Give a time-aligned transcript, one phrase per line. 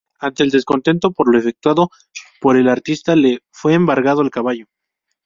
[0.17, 1.91] Ante el descontento por lo efectuado
[2.39, 4.65] por el artista, le fue embargado el caballo.